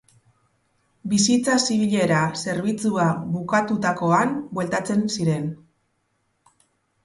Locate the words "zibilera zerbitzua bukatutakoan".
1.65-4.35